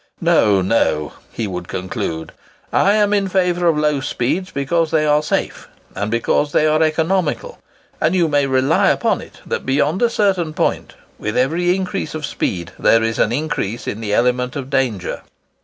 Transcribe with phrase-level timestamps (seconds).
[0.19, 2.31] No, no," he would conclude,
[2.73, 6.81] "I am in favour of low speeds because they are safe, and because they are
[6.81, 7.59] economical;
[8.01, 12.25] and you may rely upon it that, beyond a certain point, with every increase of
[12.25, 15.21] speed there is an increase in the element of danger."